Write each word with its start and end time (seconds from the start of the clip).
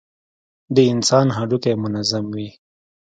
د 0.75 0.77
انسان 0.93 1.27
هډوکى 1.37 1.73
منظم 1.83 2.25
وي. 2.35 2.49